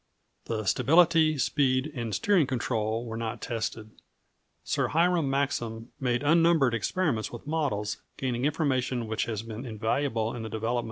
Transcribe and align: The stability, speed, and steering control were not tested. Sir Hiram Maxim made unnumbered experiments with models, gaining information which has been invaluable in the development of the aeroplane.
The 0.45 0.65
stability, 0.65 1.37
speed, 1.37 1.91
and 1.93 2.15
steering 2.15 2.47
control 2.47 3.05
were 3.05 3.17
not 3.17 3.39
tested. 3.39 3.91
Sir 4.63 4.87
Hiram 4.87 5.29
Maxim 5.29 5.91
made 5.99 6.23
unnumbered 6.23 6.73
experiments 6.73 7.31
with 7.31 7.45
models, 7.45 7.97
gaining 8.17 8.43
information 8.43 9.05
which 9.05 9.25
has 9.25 9.43
been 9.43 9.63
invaluable 9.63 10.29
in 10.33 10.41
the 10.41 10.49
development 10.49 10.53
of 10.55 10.61
the 10.61 10.65
aeroplane. 10.69 10.79